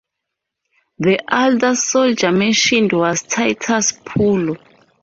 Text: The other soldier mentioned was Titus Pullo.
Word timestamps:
The 0.97 1.19
other 1.27 1.75
soldier 1.75 2.31
mentioned 2.31 2.91
was 2.91 3.21
Titus 3.21 3.91
Pullo. 3.91 4.57